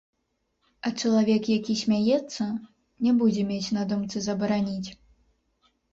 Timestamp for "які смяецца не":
1.59-3.15